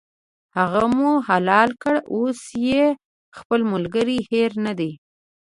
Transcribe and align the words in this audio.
هغه 0.57 0.83
مو 0.95 1.11
حلال 1.29 1.69
کړ، 1.81 1.95
اوس 2.15 2.41
یې 2.67 2.83
خپل 3.37 3.59
ملګری 3.73 4.19
هېر 4.31 4.51
نه 4.65 4.73
دی. 4.79 4.91